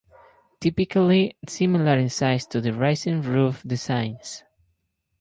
[0.59, 4.43] Typically similar in size to the rising roof designs.